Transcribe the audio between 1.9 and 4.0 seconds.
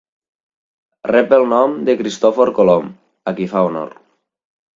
Cristòfor Colom, a qui fa honor.